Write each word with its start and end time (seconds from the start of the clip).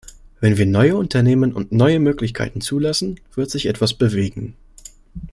Wenn 0.39 0.57
wir 0.57 0.65
neue 0.65 0.97
Unternehmen 0.97 1.53
und 1.53 1.71
neue 1.71 1.99
Möglichkeiten 1.99 2.59
zulassen, 2.59 3.19
wird 3.35 3.51
sich 3.51 3.67
etwas 3.67 3.93
bewegen. 3.93 4.55